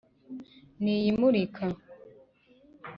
n’iyi 0.81 1.09
murika, 1.19 1.65